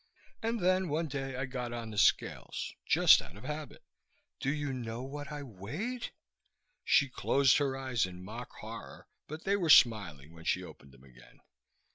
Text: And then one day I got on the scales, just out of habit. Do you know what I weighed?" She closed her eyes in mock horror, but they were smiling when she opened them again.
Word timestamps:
And 0.41 0.59
then 0.59 0.89
one 0.89 1.07
day 1.07 1.35
I 1.35 1.45
got 1.45 1.71
on 1.71 1.91
the 1.91 1.97
scales, 1.99 2.73
just 2.87 3.21
out 3.21 3.37
of 3.37 3.43
habit. 3.43 3.83
Do 4.39 4.51
you 4.51 4.73
know 4.73 5.03
what 5.03 5.31
I 5.31 5.43
weighed?" 5.43 6.09
She 6.83 7.07
closed 7.07 7.59
her 7.59 7.77
eyes 7.77 8.07
in 8.07 8.23
mock 8.23 8.49
horror, 8.61 9.07
but 9.27 9.43
they 9.43 9.55
were 9.55 9.69
smiling 9.69 10.33
when 10.33 10.45
she 10.45 10.63
opened 10.63 10.91
them 10.93 11.03
again. 11.03 11.41